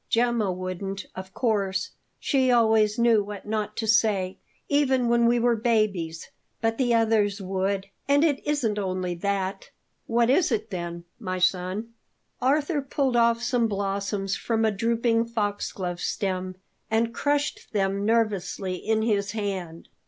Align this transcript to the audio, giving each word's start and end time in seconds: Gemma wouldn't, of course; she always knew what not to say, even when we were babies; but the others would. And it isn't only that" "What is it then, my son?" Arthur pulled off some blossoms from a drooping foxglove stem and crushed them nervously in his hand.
Gemma 0.09 0.51
wouldn't, 0.51 1.05
of 1.15 1.31
course; 1.31 1.91
she 2.19 2.49
always 2.49 2.97
knew 2.97 3.23
what 3.23 3.45
not 3.47 3.77
to 3.77 3.85
say, 3.87 4.39
even 4.67 5.07
when 5.09 5.27
we 5.27 5.37
were 5.37 5.55
babies; 5.55 6.31
but 6.59 6.79
the 6.79 6.91
others 6.95 7.39
would. 7.39 7.85
And 8.07 8.23
it 8.23 8.41
isn't 8.43 8.79
only 8.79 9.13
that" 9.13 9.69
"What 10.07 10.31
is 10.31 10.51
it 10.51 10.71
then, 10.71 11.03
my 11.19 11.37
son?" 11.37 11.93
Arthur 12.41 12.81
pulled 12.81 13.15
off 13.15 13.43
some 13.43 13.67
blossoms 13.67 14.35
from 14.35 14.65
a 14.65 14.71
drooping 14.71 15.25
foxglove 15.25 15.99
stem 16.01 16.55
and 16.89 17.13
crushed 17.13 17.71
them 17.71 18.03
nervously 18.03 18.77
in 18.77 19.03
his 19.03 19.33
hand. 19.33 19.87